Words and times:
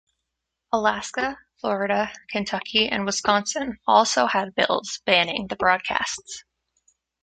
Alaska, 0.73 1.37
Florida, 1.57 2.11
Kentucky, 2.27 2.89
and 2.89 3.05
Wisconsin 3.05 3.77
also 3.85 4.25
had 4.25 4.55
bills 4.55 4.99
banning 5.05 5.45
the 5.45 5.55
broadcasts. 5.55 6.43